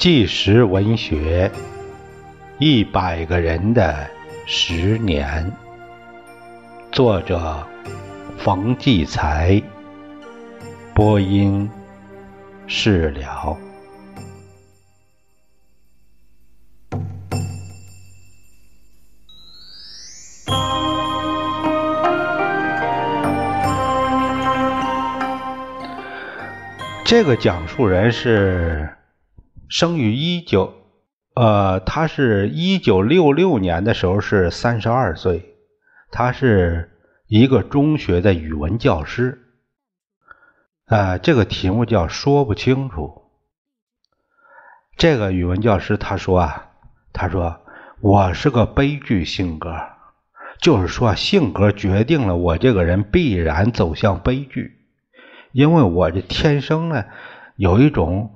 [0.00, 1.52] 纪实文学，
[2.58, 4.08] 一百个人的
[4.46, 5.52] 十年。
[6.90, 7.66] 作者：
[8.38, 9.62] 冯骥才。
[10.94, 11.70] 播音：
[12.66, 13.58] 释了。
[27.04, 28.88] 这个讲述人是。
[29.70, 30.74] 生于一九，
[31.36, 35.54] 呃，他是一九六六年的时候是三十二岁，
[36.10, 36.90] 他是
[37.28, 39.38] 一个中学的语文教师，
[40.86, 43.30] 啊，这个题目叫说不清楚。
[44.96, 46.70] 这个语文教师他说啊，
[47.12, 47.60] 他说
[48.00, 49.72] 我是个悲剧性格，
[50.58, 54.80] 就是说性格决定了我这个人必然走向悲剧，
[55.52, 57.04] 因为我这天生呢
[57.54, 58.34] 有一种。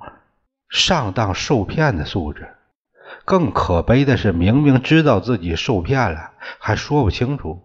[0.69, 2.55] 上当受骗的素质，
[3.23, 7.63] 更可悲的是，明明知道自己受骗了，还说不清楚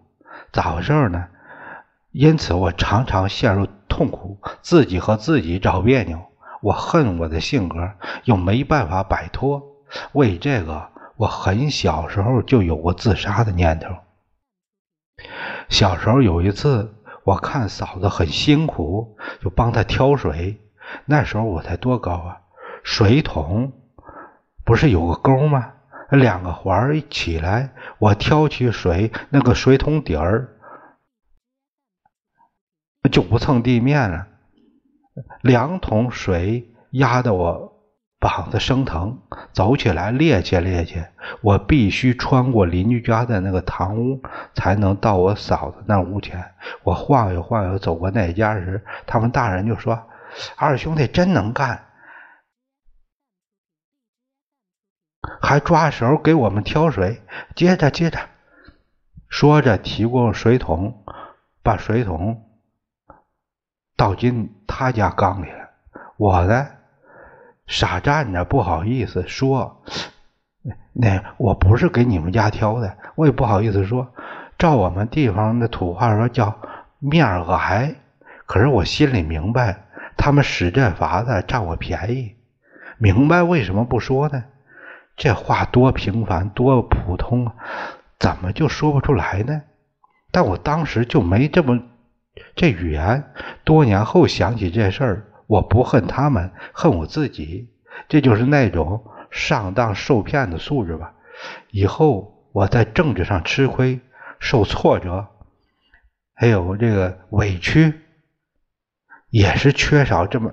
[0.51, 1.27] 咋回事呢？
[2.11, 6.19] 因此，我常常陷入痛苦，自己和自己找别扭。
[6.61, 7.93] 我恨我的性格，
[8.25, 9.63] 又没办法摆脱。
[10.11, 13.95] 为这个，我很小时候就有过自杀的念头。
[15.69, 16.93] 小时候有一次，
[17.23, 20.61] 我看嫂子很辛苦，就帮她挑水。
[21.05, 22.40] 那时候我才多高啊？
[22.83, 23.73] 水桶
[24.63, 25.73] 不是有个钩吗？
[26.09, 30.49] 两个环一起来，我挑起水，那个水桶底儿
[33.09, 34.27] 就不蹭地面了。
[35.41, 37.73] 两桶水压得我
[38.19, 39.19] 膀子生疼，
[39.53, 41.07] 走起来趔趄趔趄。
[41.41, 44.21] 我必须穿过邻居家的那个堂屋，
[44.53, 46.43] 才能到我嫂子那屋前。
[46.83, 49.97] 我晃悠晃悠走过那家时，他们大人就说
[50.57, 51.85] ：“二兄弟真能干。”
[55.41, 57.21] 还抓手给我们挑水，
[57.55, 58.19] 接着接着，
[59.29, 61.03] 说着提过水桶，
[61.61, 62.43] 把水桶
[63.95, 65.69] 倒进他家缸里了。
[66.17, 66.67] 我呢，
[67.67, 69.83] 傻站着，不好意思说
[70.93, 74.13] ：“那我不是给你们家挑的。”我也不好意思说，
[74.57, 76.59] 照我们地方的土话说叫
[76.97, 77.43] 面儿
[78.45, 79.85] 可是我心里明白，
[80.17, 82.35] 他们使这法子占我便宜。
[82.97, 84.43] 明白为什么不说呢？
[85.21, 87.53] 这话多平凡，多普通啊，
[88.17, 89.61] 怎么就说不出来呢？
[90.31, 91.79] 但我当时就没这么
[92.55, 93.31] 这语言。
[93.63, 97.69] 多年后想起这事儿，我不恨他们，恨我自己。
[98.09, 101.13] 这就是那种上当受骗的素质吧。
[101.69, 103.99] 以后我在政治上吃亏、
[104.39, 105.27] 受挫折，
[106.33, 107.93] 还有这个委屈，
[109.29, 110.51] 也是缺少这么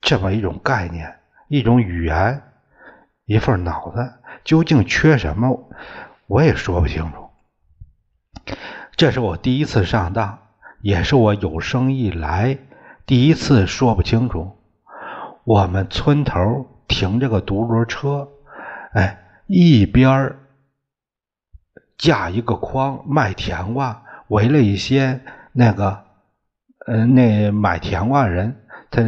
[0.00, 1.18] 这么一种概念，
[1.48, 2.40] 一种语言。
[3.30, 5.70] 一份脑子究竟缺什么，
[6.26, 7.30] 我也说不清楚。
[8.96, 10.40] 这是我第一次上当，
[10.80, 12.58] 也是我有生以来
[13.06, 14.58] 第一次说不清楚。
[15.44, 18.28] 我们村头停着个独轮车，
[18.94, 20.34] 哎，一边
[21.96, 25.20] 架一个筐卖甜瓜，围了一些
[25.52, 26.02] 那个，
[26.84, 29.02] 呃，那买甜瓜人，他。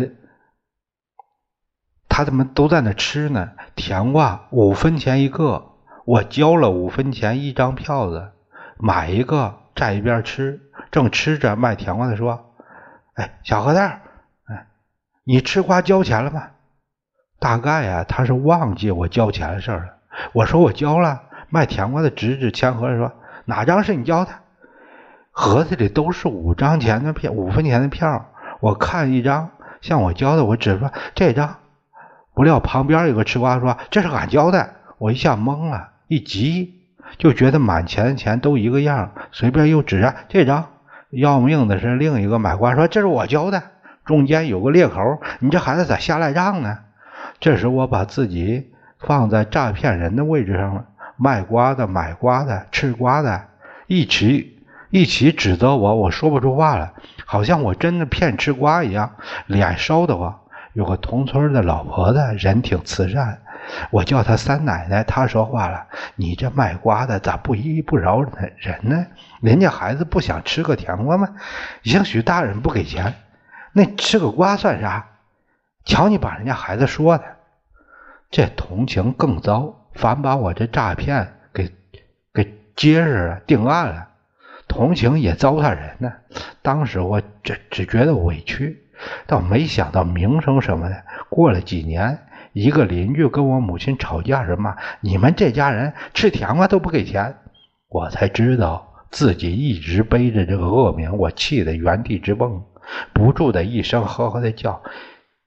[2.15, 5.71] 他怎么都在那吃呢，甜瓜五分钱一个，
[6.05, 8.33] 我交了五分钱一张票子，
[8.77, 10.61] 买一个站一边吃。
[10.91, 12.53] 正吃着，卖甜瓜的说
[13.17, 14.67] ：“哎，小核桃，哎，
[15.25, 16.49] 你吃瓜交钱了吗？”
[17.41, 19.87] 大概呀，他是忘记我交钱的事了。
[20.35, 21.23] 我说我交了。
[21.49, 23.11] 卖甜瓜的指指钱盒说
[23.47, 24.33] ：“哪张是你交的？”
[25.33, 28.27] 盒子里都是五张钱的票，五分钱的票。
[28.61, 29.49] 我看一张
[29.81, 31.57] 像我交的，我只说这张。
[32.35, 36.81] 不料旁边有个吃瓜说：“这是俺交的。”我一下懵了，一急
[37.19, 40.67] 就觉得满钱的钱都一个样，随便又指着这张。
[41.11, 43.63] 要命的是另一个买瓜说：“这是我交的。”
[44.07, 46.79] 中间有个裂口，你这孩子咋瞎赖账呢？
[47.39, 50.87] 这时我把自己放在诈骗人的位置上了，
[51.17, 53.45] 卖瓜的、买瓜的、吃瓜的，
[53.87, 54.59] 一起
[54.91, 56.95] 一起指责我，我说不出话了，
[57.27, 59.13] 好像我真的骗吃瓜一样，
[59.47, 60.41] 脸烧得慌。
[60.73, 63.43] 有个同村的老婆子，人挺慈善，
[63.91, 65.05] 我叫她三奶奶。
[65.05, 65.87] 她说话了
[66.17, 69.07] ：“你这卖瓜的咋不依不饶人呢？
[69.41, 71.29] 人家孩子不想吃个甜瓜吗？
[71.83, 73.15] 兴许大人不给钱，
[73.73, 75.09] 那吃个瓜算啥？
[75.85, 77.25] 瞧你把人家孩子说的，
[78.31, 81.71] 这同情更糟，反把我这诈骗给
[82.33, 84.09] 给结实了，定案了。
[84.69, 86.11] 同情也糟蹋人呢。
[86.63, 88.83] 当时我只只觉得委屈。
[89.27, 91.03] 倒没想到名声什么的。
[91.29, 92.19] 过了几年，
[92.53, 97.37] 一个邻居跟我母亲吵架什么，你们这家人吃甜瓜都不给钱，
[97.89, 102.63] 我才知道自己一直背着这个恶名，我气得原地直蹦，
[103.13, 104.83] 不住的一声呵呵的叫，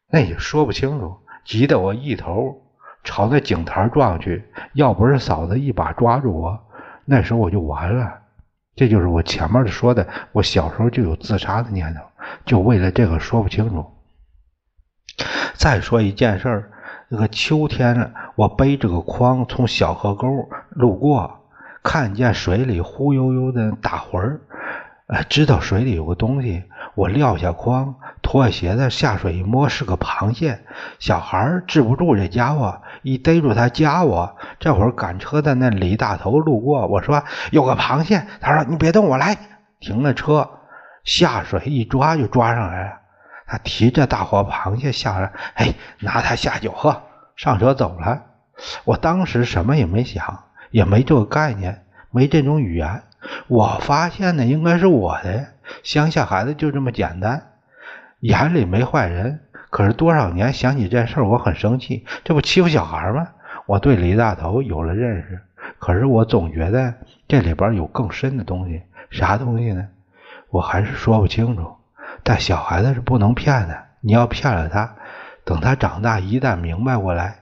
[0.10, 2.62] 那也说不清楚，急得我一头
[3.04, 4.44] 朝那井台撞去，
[4.74, 6.60] 要不是嫂子一把抓住我，
[7.06, 8.20] 那时候我就完了。
[8.76, 12.02] 这就是我前面说的，我小时候就有自杀的念头，
[12.46, 13.86] 就为了这个说不清楚。
[15.54, 16.72] 再说一件事儿，
[17.10, 20.28] 那个秋天，我背着个筐从小河沟
[20.70, 21.40] 路过，
[21.82, 24.42] 看见水里忽悠悠的打魂儿，
[25.08, 26.64] 呃，知道水里有个东西，
[26.96, 30.60] 我撂下筐，脱下鞋子下水一摸，是个螃蟹。
[31.00, 34.36] 小孩治不住这家伙，一逮住他夹我。
[34.60, 39.38] 这会儿赶车的那李大头路过，我说有个螃蟹，他说你别动，我来。
[39.80, 40.50] 停了车，
[41.06, 42.98] 下水一抓就抓上来了。
[43.48, 47.04] 他提着大活螃蟹下来，哎，拿它下酒喝，
[47.36, 48.24] 上车走了。
[48.86, 53.04] 我当时什么也没想，也没这个概念，没这种语言。
[53.48, 55.46] 我发现的应该是我的，
[55.84, 57.52] 乡下孩子就这么简单，
[58.22, 59.42] 眼里没坏人。
[59.70, 63.28] 可是多少年想起这事，我很生气，这不欺负小孩吗？
[63.68, 65.40] 我对李大头有了认识，
[65.78, 66.94] 可是我总觉得
[67.28, 68.82] 这里边有更深的东西，
[69.12, 69.88] 啥东西呢？
[70.56, 71.76] 我还是说不清楚。
[72.24, 74.96] 但小孩子是不能骗的，你要骗了他，
[75.44, 77.40] 等他长大一旦明白过来，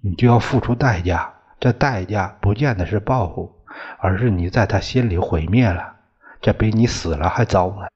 [0.00, 1.32] 你就要付出代价。
[1.60, 3.54] 这代价不见得是报复，
[3.98, 5.94] 而是你在他心里毁灭了，
[6.40, 7.86] 这比你死了还糟呢。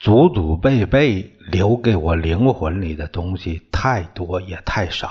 [0.00, 5.10] 祖祖辈辈留给我灵魂里的东西太多也太少，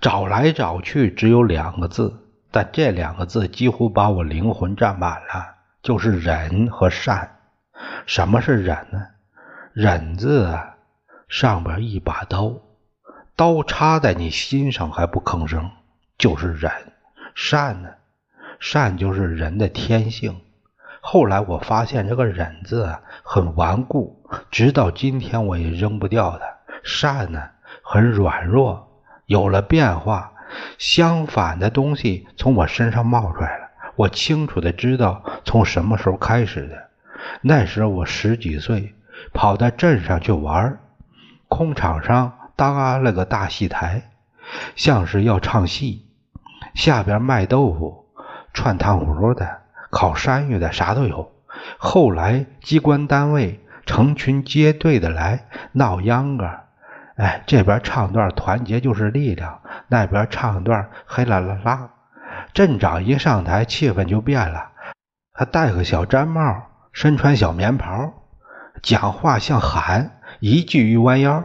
[0.00, 7.36] 找来找去只有两个字，但这两个字几乎把我灵魂占满了，就是忍和善。
[8.06, 9.06] 什么是忍呢？
[9.72, 10.74] 忍字啊，
[11.28, 12.54] 上边一把刀，
[13.36, 15.70] 刀插在你心上还不吭声，
[16.18, 16.70] 就是忍。
[17.34, 17.88] 善呢，
[18.58, 20.40] 善就是人的天性。
[21.00, 26.44] 后来我发现这个忍字啊很顽固，直到今天我也扔不掉它。
[26.82, 27.50] 善呢
[27.82, 30.32] 很软弱，有了变化，
[30.76, 33.68] 相反的东西从我身上冒出来了。
[33.96, 36.89] 我清楚的知道从什么时候开始的。
[37.42, 38.94] 那时候我十几岁。
[39.34, 40.78] 跑到镇上去玩
[41.46, 44.10] 空场上搭了个大戏台，
[44.76, 46.06] 像是要唱戏。
[46.74, 48.06] 下边卖豆腐、
[48.54, 51.30] 串糖葫芦的、烤山芋的，啥都有。
[51.76, 56.48] 后来机关单位成群结队的来闹秧歌，
[57.16, 61.90] 哎，这边唱段团结就是力量，那边唱段黑啦啦啦。
[62.54, 64.70] 镇长一上台，气氛就变了。
[65.34, 68.12] 他戴个小毡帽，身穿小棉袍。
[68.82, 71.44] 讲话像喊，一句一弯腰。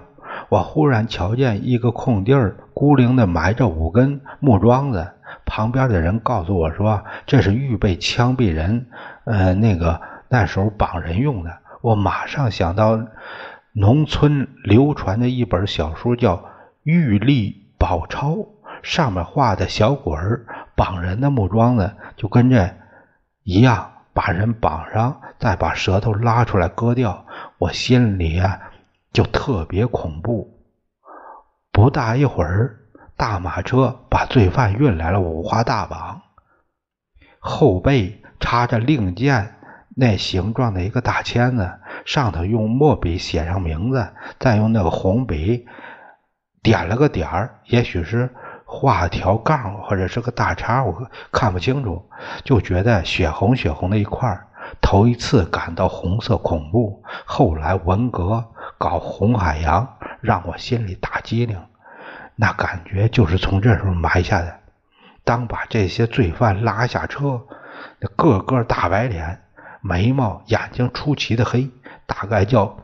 [0.50, 5.12] 我忽然瞧见一个空地儿，孤零的埋着五根木桩子。
[5.46, 8.88] 旁边的人告诉我说，这是预备枪毙人，
[9.26, 11.58] 呃，那个那时候绑人用的。
[11.82, 13.00] 我马上想到
[13.74, 16.38] 农村流传的一本小书，叫
[16.84, 18.32] 《玉历宝钞》，
[18.82, 22.72] 上面画的小鬼儿绑人的木桩子，就跟这
[23.44, 23.92] 一样。
[24.16, 27.26] 把人绑上，再把舌头拉出来割掉，
[27.58, 28.62] 我心里啊
[29.12, 30.64] 就特别恐怖。
[31.74, 32.80] 不大一会儿，
[33.18, 36.22] 大马车把罪犯运来了，五花大绑，
[37.40, 39.58] 后背插着令箭
[39.94, 41.70] 那形状的一个大签子，
[42.06, 44.08] 上头用墨笔写上名字，
[44.40, 45.68] 再用那个红笔
[46.64, 48.34] 点了个点儿，也许是。
[48.76, 52.10] 画条杠或者是个大叉，我看不清楚，
[52.44, 54.38] 就觉得血红血红的一块
[54.82, 58.44] 头一次感到红色恐怖，后来文革
[58.78, 59.88] 搞红海洋，
[60.20, 61.58] 让我心里打机灵。
[62.36, 64.54] 那感觉就是从这时候埋下的。
[65.24, 67.42] 当把这些罪犯拉下车，
[68.00, 69.42] 那个个大白脸，
[69.82, 71.72] 眉毛眼睛出奇的黑，
[72.06, 72.78] 大概叫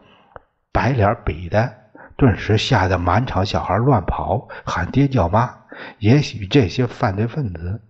[0.71, 1.71] 白脸比的，
[2.15, 5.60] 顿时吓得满场小孩乱跑，喊爹叫妈。
[5.99, 7.81] 也许这些犯罪分子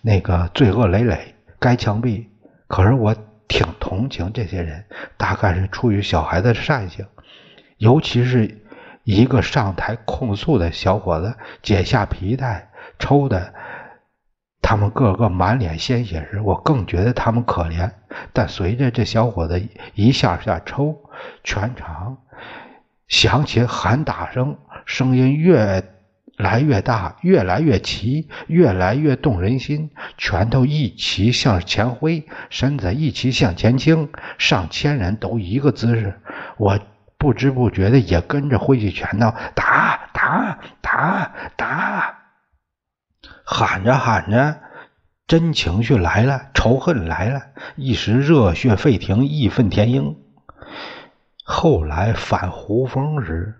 [0.00, 2.26] 那个罪恶累累，该枪毙。
[2.66, 3.14] 可是我
[3.46, 4.84] 挺同情这些人，
[5.16, 7.06] 大概是出于小孩的善性。
[7.78, 8.62] 尤其是
[9.04, 13.54] 一个上台控诉的小伙子，解下皮带抽的，
[14.62, 17.90] 他们个个满脸鲜血时，我更觉得他们可怜。
[18.32, 19.62] 但随着这小伙子
[19.94, 20.96] 一下下抽，
[21.44, 22.18] 全场
[23.08, 25.84] 响起喊打声，声音越。
[26.36, 29.90] 来越大，越来越齐，越来越动人心。
[30.18, 34.10] 拳头一齐向前挥，身子一齐向前倾。
[34.38, 36.20] 上千人都一个姿势，
[36.58, 36.78] 我
[37.16, 42.18] 不知不觉的也跟着挥起拳头，打打打打，
[43.44, 44.60] 喊着喊着，
[45.26, 47.40] 真情绪来了，仇恨来了，
[47.76, 50.16] 一时热血沸腾，义愤填膺。
[51.42, 53.54] 后来反胡风时，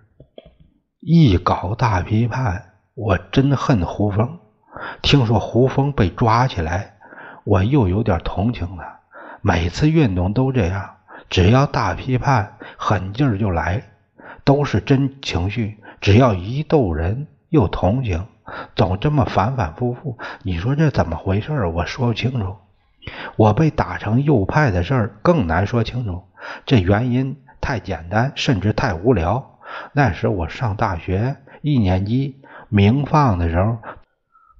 [1.08, 4.40] 一搞大批判，我真恨胡风。
[5.02, 6.94] 听说胡风被抓起来，
[7.44, 8.98] 我又有点同情了。
[9.40, 10.96] 每次运动都这样。
[11.30, 13.84] 只要大批判，狠劲儿就来，
[14.42, 15.78] 都是真情绪。
[16.00, 18.26] 只要一逗人，又同情，
[18.74, 20.18] 总这么反反复复。
[20.42, 21.66] 你说这怎么回事？
[21.66, 22.56] 我说不清楚。
[23.36, 26.24] 我被打成右派的事儿更难说清楚。
[26.64, 29.52] 这原因太简单，甚至太无聊。
[29.92, 33.78] 那时我上大学一年级，鸣放的时候，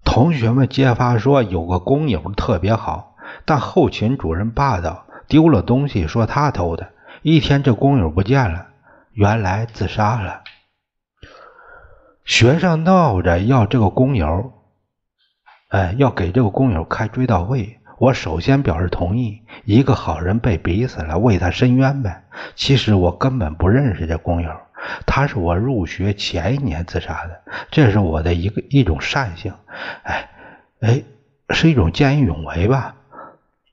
[0.04, 5.04] 同学们揭发说有个工友特别好，但后勤主任霸道。
[5.28, 6.90] 丢了东西，说他偷的。
[7.22, 8.68] 一天，这工友不见了，
[9.12, 10.42] 原来自杀了。
[12.24, 14.52] 学生闹着要这个工友，
[15.70, 17.80] 哎，要给这个工友开追悼会。
[17.98, 19.42] 我首先表示同意。
[19.64, 22.22] 一个好人被逼死了，为他伸冤呗。
[22.54, 24.50] 其实我根本不认识这工友，
[25.06, 27.40] 他是我入学前一年自杀的。
[27.70, 29.52] 这是我的一个一种善性，
[30.04, 30.28] 哎
[30.80, 31.02] 哎，
[31.50, 32.94] 是一种见义勇为吧。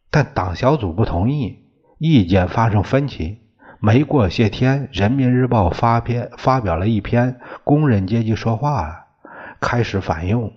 [0.10, 1.60] 但党小组不同意，
[2.00, 3.40] 意见发生分歧。
[3.80, 7.34] 没过些天，《人民日报》发篇发表了一篇
[7.66, 9.06] 《工人阶级说话》，
[9.60, 10.54] 开始反右，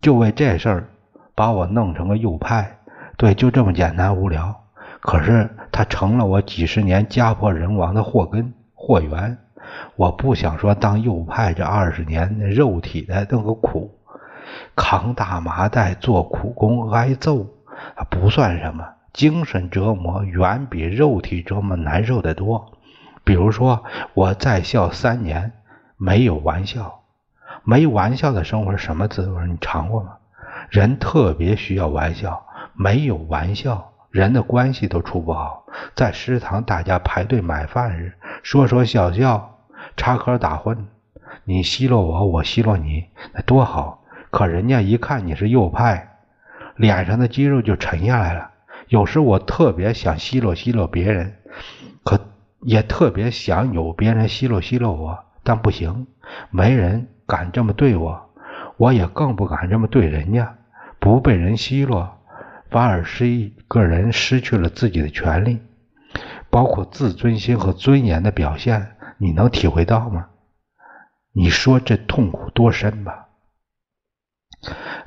[0.00, 0.88] 就为这事儿
[1.36, 2.78] 把我弄成个右派。
[3.20, 4.62] 对，就这么简单无聊。
[5.02, 9.36] 可是他成了我几十年家破人亡的祸根祸源。
[9.94, 13.94] 我不想说当右派这二十年肉体的那个苦，
[14.74, 17.46] 扛大麻袋做苦工挨揍。
[18.08, 22.72] 不算什么，精神折磨远比肉体折磨难受的多。
[23.22, 23.84] 比如说，
[24.14, 25.52] 我在校三年
[25.98, 27.02] 没有玩笑，
[27.64, 29.46] 没玩笑的生活什么滋味？
[29.46, 30.12] 你尝过吗？
[30.70, 32.46] 人特别需要玩笑，
[32.82, 35.66] 没有玩笑，人的关系都处不好。
[35.94, 39.58] 在食堂大家排队买饭时，说说笑笑，
[39.98, 40.78] 插科打诨，
[41.44, 44.02] 你奚落我，我奚落你，那多好。
[44.30, 46.16] 可人家一看你是右派。
[46.76, 48.52] 脸上的肌肉就沉下来了。
[48.88, 51.34] 有时我特别想奚落奚落别人，
[52.02, 52.18] 可
[52.62, 56.06] 也特别想有别人奚落奚落我，但不行，
[56.48, 58.30] 没人敢这么对我，
[58.78, 60.56] 我也更不敢这么对人家。
[60.98, 62.19] 不被人奚落，
[62.70, 65.60] 反而是一个人失去了自己的权利，
[66.50, 68.96] 包括自尊心和尊严的表现。
[69.18, 70.28] 你能体会到吗？
[71.32, 73.26] 你说这痛苦多深吧？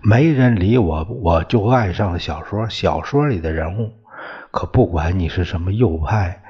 [0.01, 2.69] 没人理我，我就爱上了小说。
[2.69, 3.91] 小说里的人物，
[4.51, 6.43] 可不管你是什么右派，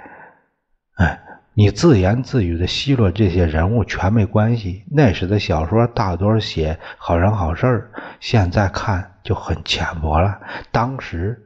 [0.95, 1.21] 哎，
[1.53, 4.83] 你自言自语的奚落这些人物全没关系。
[4.91, 7.89] 那时的小说大多写好人好事
[8.19, 10.39] 现在看就很浅薄了。
[10.71, 11.45] 当时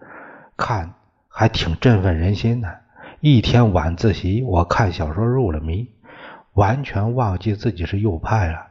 [0.55, 0.93] 看
[1.29, 2.67] 还挺振奋人心的。
[3.19, 5.89] 一天晚自习，我看小说入了迷，
[6.53, 8.67] 完全忘记自己是右派了。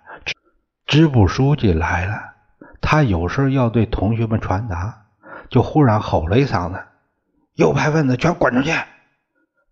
[0.86, 2.14] 支部书记来了。
[2.80, 5.06] 他有事要对同学们传达，
[5.50, 6.78] 就忽然吼了一嗓子
[7.56, 8.70] ：“右派分子全滚出去！”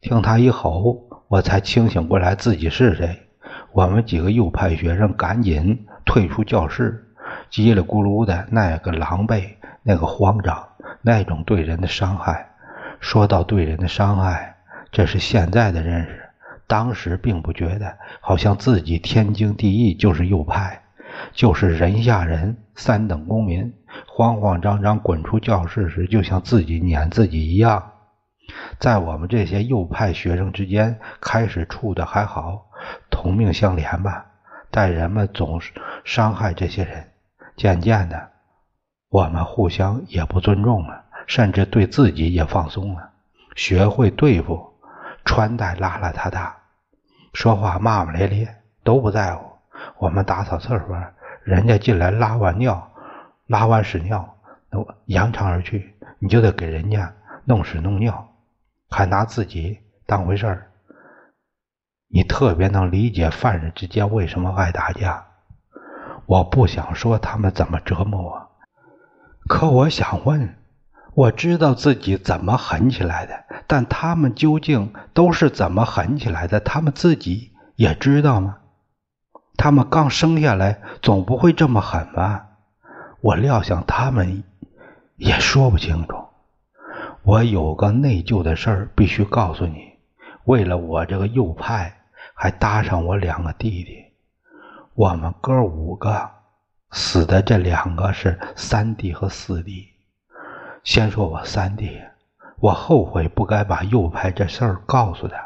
[0.03, 3.29] 听他一吼，我才清醒过来自己是谁。
[3.73, 7.14] 我们几个右派学生赶紧退出教室，
[7.55, 9.49] 叽里咕噜的那个狼狈，
[9.85, 10.71] 那个慌张，
[11.03, 12.51] 那种对人的伤害。
[12.99, 14.57] 说到对人的伤害，
[14.91, 16.29] 这是现在的认识，
[16.67, 20.83] 当时并不觉得，好像自己天经地义就是右派。
[21.33, 23.73] 就是人下人，三等公民，
[24.09, 27.93] 慌慌张张滚出教室时，就像自己撵自己一样。
[28.81, 32.67] 在我们这些右派学生之间，开始处的还好，
[33.13, 34.27] 同命相连吧。
[34.73, 35.71] 但人们总是
[36.03, 37.11] 伤害这些人，
[37.57, 38.31] 渐渐的，
[39.09, 43.11] 我们互相也不尊重了，甚至对自己也放松了，
[43.55, 44.75] 学会对付，
[45.25, 46.53] 穿戴邋邋遢遢，
[47.33, 49.45] 说话骂骂咧咧，都不在乎。
[49.99, 50.97] 我们打扫厕所，
[51.43, 52.93] 人家进来拉完尿，
[53.47, 54.37] 拉完屎尿，
[55.07, 57.13] 扬长而去，你就得给人家
[57.45, 58.29] 弄屎弄尿，
[58.91, 60.71] 还拿自己当回事儿。
[62.09, 65.27] 你特别能理解犯人之间为什么爱打架。
[66.27, 68.49] 我不想说他们怎么折磨我，
[69.47, 70.57] 可我想问，
[71.15, 76.61] 我知道自己怎么狠起来的，但他们究竟都是怎么狠起来的？
[76.61, 78.57] 他们自己也知道吗？
[79.57, 82.47] 他们刚生下来，总不会这么狠吧？
[83.21, 84.43] 我料想他们
[85.17, 86.17] 也说不清楚。
[87.23, 89.93] 我有个内疚的事儿必须告诉你：
[90.45, 91.95] 为了我这个右派，
[92.35, 94.14] 还搭上我两个弟弟。
[94.97, 96.31] 我们哥五个
[96.93, 99.89] 死的这两个是三弟和四弟。
[100.85, 102.01] 先说我三弟，
[102.61, 105.37] 我后悔不该把右派这事儿告诉他。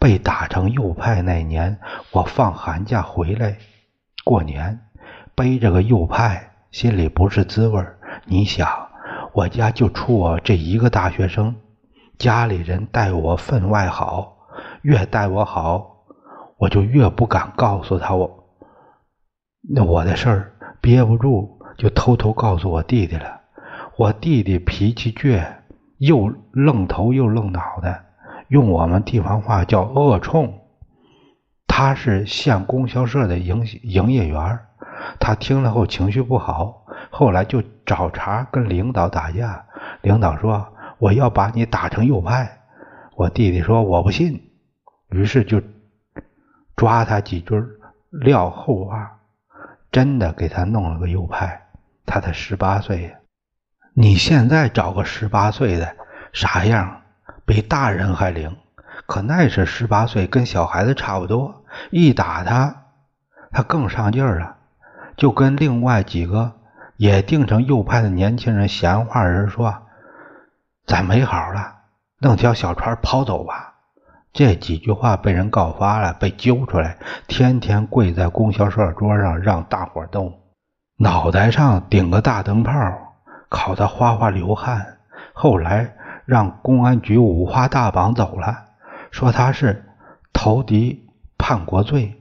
[0.00, 1.78] 被打成右派那年，
[2.10, 3.56] 我放寒假回来
[4.24, 4.80] 过年，
[5.36, 7.96] 背着个右派，心里不是滋味儿。
[8.24, 8.68] 你想，
[9.32, 11.54] 我家就出我这一个大学生，
[12.18, 14.36] 家里人待我分外好，
[14.82, 16.04] 越待我好，
[16.56, 18.43] 我就越不敢告诉他我
[19.68, 23.40] 那我的事儿，憋不住就偷偷告诉我弟弟了。
[23.96, 25.46] 我弟弟脾气倔，
[25.98, 28.04] 又愣头又愣脑的，
[28.48, 30.60] 用我们地方话叫恶冲。
[31.66, 34.60] 他是县供销社的营营业员，
[35.18, 39.64] 他听了后情绪不好，后来就找茬跟领导打架。
[40.02, 40.68] 领导说
[40.98, 42.60] ：“我要把你打成右派。”
[43.16, 44.50] 我弟弟说：“我不信。”
[45.10, 45.62] 于是就
[46.76, 47.54] 抓他几句
[48.10, 49.13] 撂后话，
[49.94, 51.68] 真的给他弄了个右派。
[52.04, 53.10] 他才十八岁呀。
[53.92, 55.96] 你现在找个十八岁的
[56.32, 57.02] 啥样？
[57.46, 58.56] 比大人还灵。
[59.06, 61.64] 可那是十八岁，跟小孩子差不多。
[61.90, 62.86] 一打他，
[63.52, 64.56] 他更上劲儿了，
[65.16, 66.54] 就跟另外几个
[66.96, 69.82] 也定成右派的年轻人闲话人说
[70.86, 71.76] ：“咱没好了，
[72.18, 73.73] 弄条小船跑走吧。”
[74.34, 76.98] 这几句话被人告发了，被揪出来，
[77.28, 80.32] 天天跪在供销社桌上让大伙斗，
[80.98, 82.72] 脑袋上顶个大灯泡。
[83.48, 84.84] 烤得哗哗流汗，
[85.32, 88.64] 后来让公安局五花大绑走了，
[89.12, 89.84] 说他是
[90.32, 91.06] 投敌
[91.38, 92.20] 叛国罪，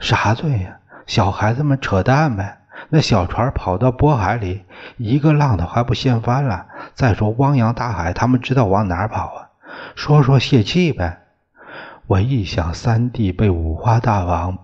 [0.00, 0.78] 啥罪呀？
[1.06, 2.58] 小孩子们扯淡呗。
[2.88, 4.64] 那小船跑到渤海里，
[4.96, 6.66] 一个浪头还不掀翻了。
[6.94, 9.48] 再说汪洋大海，他们知道往哪儿跑啊？
[9.94, 11.20] 说说泄气呗。
[12.12, 14.58] 我一想三弟被五花大绑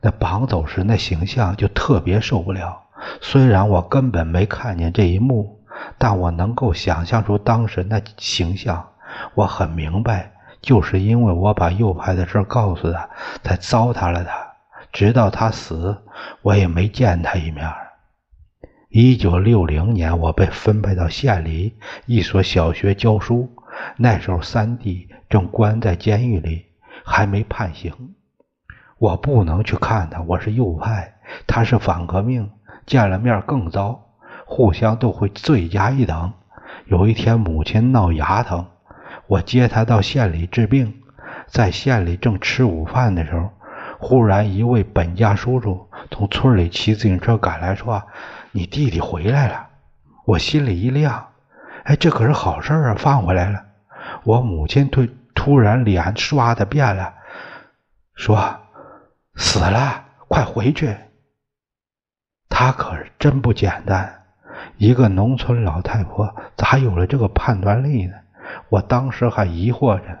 [0.00, 2.80] 那绑走时那形象，就特别受不了。
[3.20, 5.58] 虽然我根本没看见这一幕，
[5.98, 8.88] 但我能够想象出当时那形象。
[9.34, 13.08] 我很明白，就是因为我把右派的事告诉他，
[13.42, 14.46] 才糟蹋了他。
[14.92, 15.96] 直到他死，
[16.42, 17.68] 我也没见他一面。
[18.90, 21.74] 一九六零年，我被分配到县里
[22.06, 23.50] 一所小学教书。
[23.96, 26.65] 那时候，三弟正关在监狱里，
[27.06, 28.14] 还没判刑。
[28.98, 31.14] 我不能去看他，我是右派，
[31.46, 32.50] 他是反革命。
[32.84, 34.08] 见了面更糟，
[34.44, 36.32] 互相都会罪加一等。
[36.86, 38.66] 有一天，母亲闹牙疼，
[39.26, 41.02] 我接她到县里治病。
[41.46, 43.50] 在县里正吃午饭的时候，
[43.98, 48.02] 忽然一位本家叔叔从村里骑自行车赶来，说
[48.52, 49.66] ：“你弟弟回来了。”
[50.26, 51.28] 我心里一亮，
[51.84, 53.62] 哎，这可是好事啊，放回来了。
[54.24, 55.10] 我母亲对
[55.46, 57.14] 突然脸刷的变了，
[58.16, 58.58] 说
[59.38, 60.96] ：“死了，快回去。”
[62.50, 64.24] 他可是真不简单，
[64.76, 68.14] 一个农村老太婆咋有了这个判断力呢？
[68.70, 70.18] 我当时还疑惑着，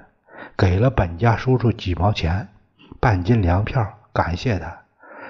[0.56, 2.46] 给了本家叔叔几毛钱，
[3.00, 4.78] 半斤粮票，感谢他。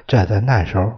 [0.06, 0.92] 这在那时候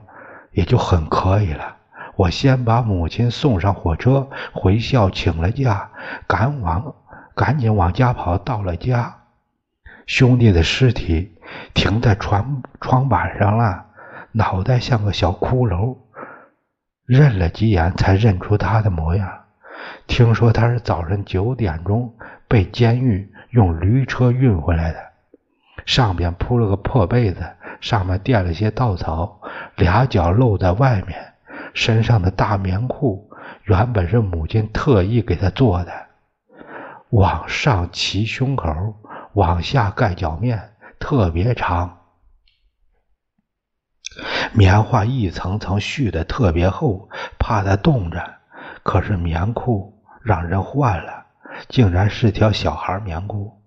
[0.50, 1.76] 也就很可以了。
[2.16, 5.88] 我先把母亲送上火车，回校请了假，
[6.26, 6.96] 赶往
[7.38, 8.36] 赶紧往家跑。
[8.36, 9.14] 到了家，
[10.06, 11.38] 兄弟的尸体
[11.72, 13.84] 停在床床板上了。
[14.32, 15.96] 脑袋像个小骷髅，
[17.06, 19.44] 认了几眼才认出他的模样。
[20.08, 22.12] 听说他是早晨九点钟
[22.48, 24.98] 被监狱用驴车运回来的，
[25.86, 27.46] 上边铺了个破被子，
[27.80, 29.40] 上面垫了些稻草，
[29.76, 31.34] 俩脚露在外面，
[31.72, 33.30] 身上的大棉裤
[33.64, 35.92] 原本是母亲特意给他做的，
[37.10, 38.70] 往上齐胸口，
[39.32, 41.98] 往下盖脚面，特别长。
[44.52, 48.34] 棉花一层层絮的特别厚，怕它冻着。
[48.82, 51.26] 可是棉裤让人换了，
[51.68, 53.58] 竟然是条小孩棉裤，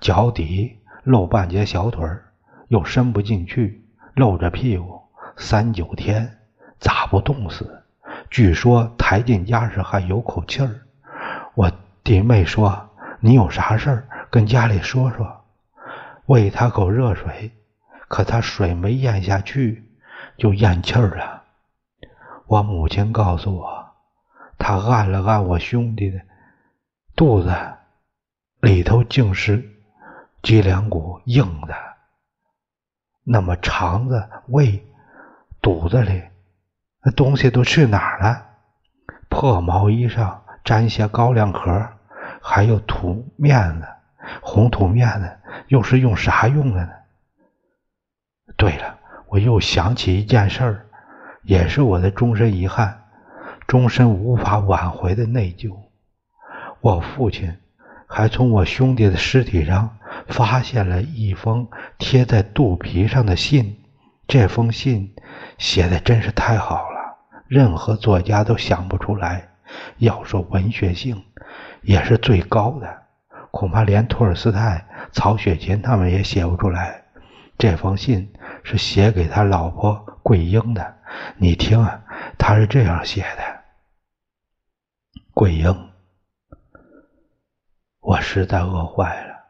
[0.00, 2.08] 脚底露半截小腿
[2.68, 5.00] 又伸不进去，露着屁股。
[5.36, 6.38] 三九天
[6.78, 7.84] 咋不冻死？
[8.30, 10.80] 据说抬进家时还有口气儿。
[11.54, 11.70] 我
[12.06, 12.88] 弟妹说
[13.18, 15.44] ：“你有啥事儿跟家里说说，
[16.26, 17.50] 喂他口热水。”
[18.06, 19.82] 可他水没咽下去。
[20.38, 21.42] 就咽气儿了。
[22.46, 23.86] 我母亲告诉我，
[24.56, 26.20] 他按了按我兄弟的
[27.16, 27.52] 肚子，
[28.60, 29.68] 里头竟是
[30.42, 31.74] 脊梁骨硬的。
[33.24, 34.86] 那么肠子、胃、
[35.60, 36.22] 肚子里
[37.02, 38.46] 那东西都去哪儿了？
[39.28, 41.88] 破毛衣上沾些高粱壳，
[42.40, 43.86] 还有土面子、
[44.40, 46.90] 红土面子，又是用啥用的呢？
[48.56, 50.86] 对了，我又想起一件事儿，
[51.42, 53.04] 也是我的终身遗憾，
[53.66, 55.76] 终身无法挽回的内疚。
[56.80, 57.56] 我父亲
[58.06, 61.68] 还从我兄弟的尸体上发现了一封
[61.98, 63.76] 贴在肚皮上的信，
[64.28, 65.14] 这封信
[65.58, 67.16] 写的真是太好了，
[67.48, 69.48] 任何作家都想不出来。
[69.98, 71.24] 要说文学性，
[71.86, 73.06] 也是最高的，
[73.52, 77.04] 恐怕连托尔斯泰、曹雪芹他们也写不出来。
[77.56, 79.94] 这封信是写给他老婆
[80.24, 80.96] 桂英的，
[81.36, 82.02] 你听啊，
[82.36, 83.62] 他是这样写的：
[85.32, 85.92] 桂英，
[88.00, 89.44] 我实在饿坏了，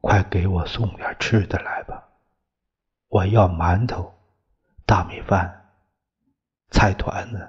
[0.00, 2.04] 快给我送点吃的来吧，
[3.08, 4.14] 我要馒头、
[4.86, 5.70] 大米饭、
[6.70, 7.48] 菜团子。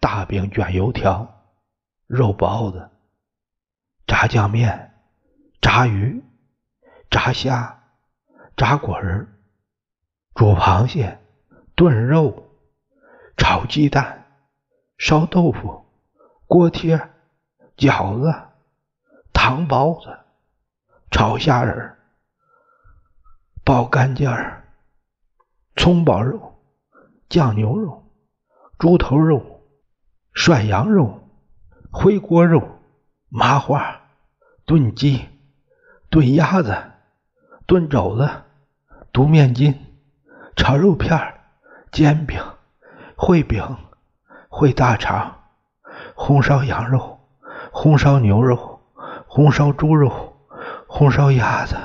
[0.00, 1.41] 大饼卷油条、
[2.12, 2.90] 肉包子、
[4.06, 4.92] 炸酱面、
[5.62, 6.22] 炸鱼、
[7.10, 7.84] 炸虾、
[8.54, 9.26] 炸果仁、
[10.34, 11.18] 煮螃蟹、
[11.74, 12.50] 炖肉、
[13.38, 14.26] 炒鸡蛋、
[14.98, 15.86] 烧豆腐、
[16.46, 17.08] 锅贴、
[17.78, 18.30] 饺子、
[19.32, 20.18] 糖包子、
[21.10, 21.96] 炒虾仁、
[23.64, 24.68] 爆干尖儿、
[25.76, 26.62] 葱爆肉、
[27.30, 28.12] 酱牛肉、
[28.78, 29.52] 猪头肉。
[30.34, 31.21] 涮羊肉、
[31.92, 32.80] 回锅肉、
[33.28, 34.00] 麻花、
[34.64, 35.28] 炖鸡、
[36.08, 36.74] 炖鸭子、
[37.66, 38.28] 炖肘子、
[39.12, 39.78] 肚面筋、
[40.56, 41.38] 炒肉片、
[41.92, 42.42] 煎饼、
[43.14, 43.76] 烩饼、
[44.48, 45.44] 烩大肠、
[46.14, 47.20] 红烧羊肉、
[47.70, 48.80] 红烧牛肉、
[49.26, 50.34] 红烧猪肉、
[50.88, 51.76] 红烧鸭子。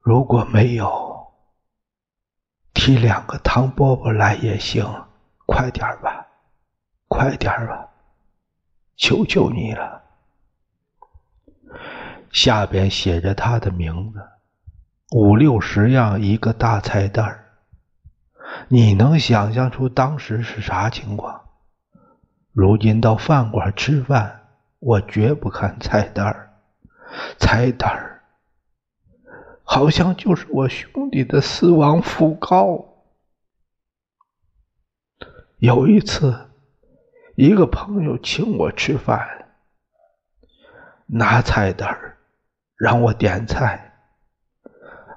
[0.00, 1.32] 如果没有，
[2.74, 5.06] 提两个汤饽饽来也行。
[5.46, 6.19] 快点吧，
[7.20, 7.86] 快点吧，
[8.96, 10.02] 求求你了！
[12.32, 14.26] 下边写着他的名字，
[15.10, 17.44] 五六十样一个大菜单儿
[18.68, 21.44] 你能想象出当时是啥情况？
[22.52, 26.54] 如今到饭馆吃饭，我绝不看菜单儿
[27.36, 28.22] 菜单儿
[29.62, 32.86] 好像就是我兄弟的死亡讣告。
[35.58, 36.49] 有一次，
[37.40, 39.46] 一个朋友请我吃饭，
[41.06, 42.18] 拿菜单
[42.76, 43.94] 让我点菜。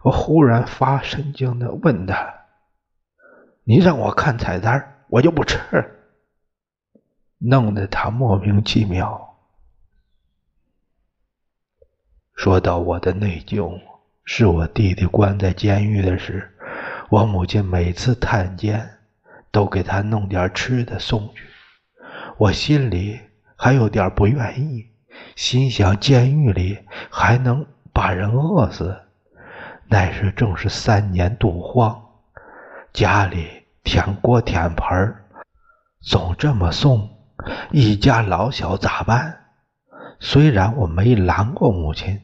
[0.04, 2.34] 我忽然发神经的问他
[3.66, 5.60] ：“你让我看菜单我就不吃。”
[7.40, 9.36] 弄得他莫名其妙。
[12.36, 13.78] 说到我的内疚，
[14.24, 16.56] 是我弟弟关在监狱的事，
[17.10, 18.90] 我母亲每次探监。
[19.52, 21.48] 都给他弄点吃的送去，
[22.44, 23.22] 我心里
[23.56, 24.88] 还有点不愿意，
[25.34, 26.78] 心想监狱里
[27.10, 29.00] 还能把人饿死，
[29.88, 32.04] 那时正是三年肚荒，
[32.92, 33.48] 家里
[33.86, 35.16] 添锅添盆
[36.02, 37.10] 总这么送，
[37.72, 39.46] 一家老小咋办？
[40.20, 42.24] 虽然我没拦过母亲，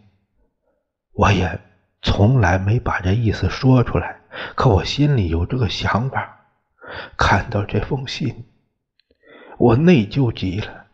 [1.13, 1.61] 我也
[2.01, 4.19] 从来没把这意思说出来，
[4.55, 6.35] 可我心里有这个想法。
[7.15, 8.48] 看到这封信，
[9.59, 10.85] 我内疚极了。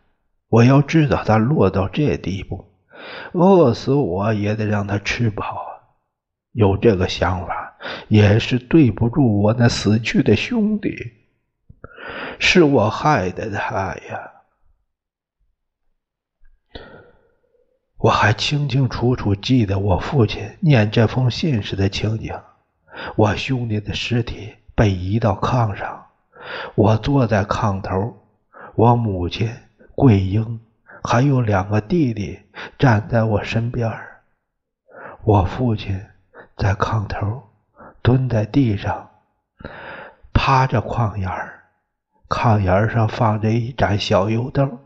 [0.48, 2.64] 我要知道他落到这地步，
[3.32, 5.70] 饿死我也得让他吃饱啊。
[6.52, 7.76] 有这个想法，
[8.08, 10.94] 也是对不住我那死去的兄弟，
[12.38, 14.32] 是我害的他呀。
[17.98, 22.34] 我还清清楚楚记得我父亲念这封信时的情景，
[23.16, 24.54] 我兄弟的尸体。
[24.76, 26.04] 被移到炕上，
[26.74, 28.25] 我坐在炕头，
[28.76, 29.50] 我母亲
[29.94, 30.60] 桂英
[31.02, 32.40] 还有两个弟弟
[32.78, 33.90] 站在我身边
[35.24, 36.04] 我父亲
[36.58, 37.42] 在炕头
[38.02, 39.10] 蹲在地上，
[40.34, 41.64] 趴着炕沿儿，
[42.28, 44.78] 炕沿儿上放着一盏小油灯。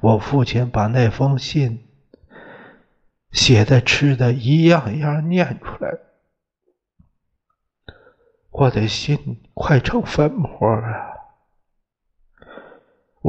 [0.00, 1.86] 我父亲把那封信
[3.32, 5.92] 写的吃的一样一样念出来。
[8.50, 11.19] 我的心快成粉末了。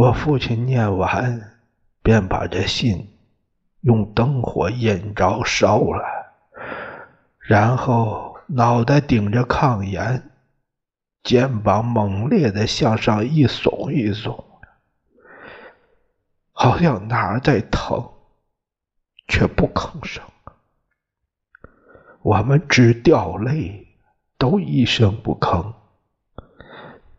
[0.02, 1.60] 我父亲念完，
[2.02, 3.08] 便把这信
[3.82, 6.04] 用灯火引着烧了，
[7.38, 10.32] 然后脑袋顶着炕沿，
[11.22, 14.44] 肩膀猛烈的向上一耸一耸，
[16.52, 18.12] 好像哪儿在疼，
[19.28, 20.24] 却不吭声。
[22.24, 23.88] 我们只掉泪。
[24.40, 25.72] 都一声不吭，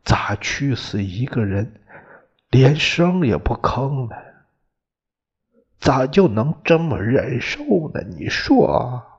[0.03, 1.81] 咋去死一个人，
[2.53, 4.17] 连声也不吭呢？
[5.81, 8.03] 咋就能这么忍受呢？
[8.03, 9.12] 你说？